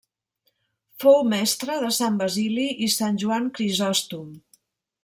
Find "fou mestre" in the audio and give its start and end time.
1.03-1.75